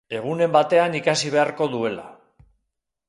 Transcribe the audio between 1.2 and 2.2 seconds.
beharko duela.